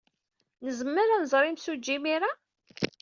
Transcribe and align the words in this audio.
Nezmer 0.65 1.07
ad 1.15 1.19
nẓer 1.23 1.43
imsujji 1.45 1.93
imir-a? 1.97 2.31